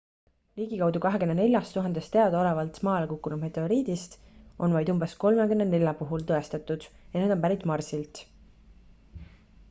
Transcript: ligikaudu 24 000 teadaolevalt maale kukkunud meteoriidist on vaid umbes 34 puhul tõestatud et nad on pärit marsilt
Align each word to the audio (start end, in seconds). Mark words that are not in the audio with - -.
ligikaudu 0.59 0.99
24 1.01 1.59
000 1.79 1.99
teadaolevalt 2.13 2.79
maale 2.87 3.09
kukkunud 3.11 3.39
meteoriidist 3.47 4.15
on 4.67 4.73
vaid 4.77 4.89
umbes 4.93 5.13
34 5.25 5.93
puhul 5.99 6.25
tõestatud 6.31 6.87
et 6.95 7.19
nad 7.19 7.35
on 7.35 7.43
pärit 7.45 7.67
marsilt 7.73 8.23